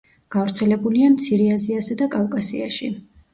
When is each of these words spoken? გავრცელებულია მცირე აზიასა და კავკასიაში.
გავრცელებულია 0.35 1.09
მცირე 1.17 1.49
აზიასა 1.57 1.99
და 2.01 2.09
კავკასიაში. 2.17 2.91